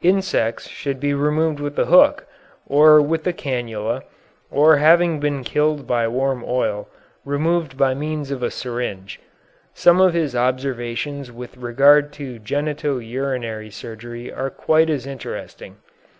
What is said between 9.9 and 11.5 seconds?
of his observations